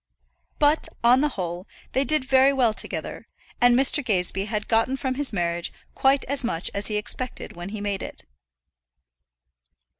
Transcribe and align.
But, 0.57 0.87
on 1.03 1.21
the 1.21 1.29
whole, 1.29 1.67
they 1.91 2.03
did 2.03 2.25
very 2.25 2.51
well 2.51 2.73
together, 2.73 3.27
and 3.61 3.77
Mr. 3.77 4.03
Gazebee 4.03 4.45
had 4.45 4.67
gotten 4.67 4.97
from 4.97 5.13
his 5.13 5.31
marriage 5.31 5.71
quite 5.93 6.25
as 6.25 6.43
much 6.43 6.71
as 6.73 6.87
he 6.87 6.95
expected 6.97 7.53
when 7.55 7.69
he 7.69 7.81
made 7.81 8.01
it. 8.01 8.25